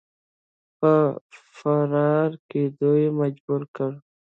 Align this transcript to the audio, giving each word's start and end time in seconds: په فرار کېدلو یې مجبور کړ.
په 0.79 0.93
فرار 1.55 2.31
کېدلو 2.49 2.91
یې 3.01 3.09
مجبور 3.21 3.61
کړ. 3.75 3.91